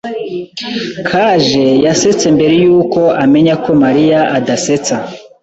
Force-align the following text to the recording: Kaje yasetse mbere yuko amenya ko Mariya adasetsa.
Kaje 1.07 1.65
yasetse 1.85 2.25
mbere 2.35 2.53
yuko 2.63 3.01
amenya 3.23 3.55
ko 3.63 3.71
Mariya 3.83 4.19
adasetsa. 4.37 4.95